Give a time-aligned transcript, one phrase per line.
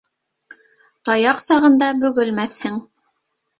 [1.09, 2.83] Таяҡ сағында бөгөлмәҫһең.